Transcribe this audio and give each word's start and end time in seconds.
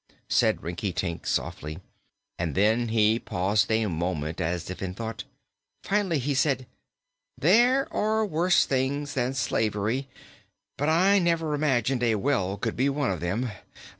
said 0.29 0.63
Rinkitink 0.63 1.27
softly; 1.27 1.77
and 2.39 2.55
then 2.55 2.87
he 2.87 3.19
paused 3.19 3.71
a 3.71 3.85
moment, 3.85 4.41
as 4.41 4.67
if 4.71 4.81
in 4.81 4.95
thought. 4.95 5.25
Finally 5.83 6.17
he 6.17 6.33
said: 6.33 6.65
"There 7.37 7.87
are 7.95 8.25
worse 8.25 8.65
things 8.65 9.13
than 9.13 9.35
slavery, 9.35 10.07
but 10.75 10.89
I 10.89 11.19
never 11.19 11.53
imagined 11.53 12.01
a 12.01 12.15
well 12.15 12.57
could 12.57 12.75
be 12.75 12.89
one 12.89 13.11
of 13.11 13.19
them. 13.19 13.51